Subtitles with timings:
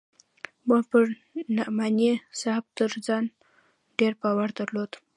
[0.67, 1.05] ما پر
[1.55, 3.23] نعماني صاحب تر ځان
[3.97, 4.91] ډېر باور درلود.